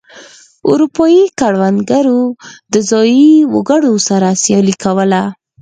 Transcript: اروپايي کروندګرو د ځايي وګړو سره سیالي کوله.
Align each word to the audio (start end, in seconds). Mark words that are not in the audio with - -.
اروپايي 0.71 1.23
کروندګرو 1.39 2.21
د 2.73 2.75
ځايي 2.89 3.31
وګړو 3.53 3.93
سره 4.09 4.27
سیالي 4.43 4.75
کوله. 4.83 5.21